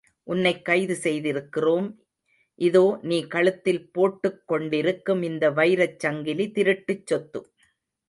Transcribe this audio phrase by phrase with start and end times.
[0.27, 1.87] உன்னைக் கைது செய்திருக்கிறோம்,
[2.59, 7.41] இதோ நீ கழுத்தில் போட்டுக் கொண்டிருக்கும் இந்த வைரச் சங்கிலி திருட்டுச் சொத்து.